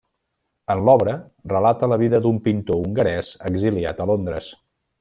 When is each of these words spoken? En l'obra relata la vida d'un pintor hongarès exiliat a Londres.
En 0.75 0.79
l'obra 0.87 1.13
relata 1.51 1.89
la 1.93 1.99
vida 2.03 2.21
d'un 2.25 2.39
pintor 2.47 2.81
hongarès 2.87 3.31
exiliat 3.53 4.03
a 4.03 4.09
Londres. 4.15 4.49